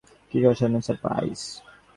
কি 0.31 0.37
অসাধারণ 0.47 0.81
সারপ্রাইজ! 0.87 1.41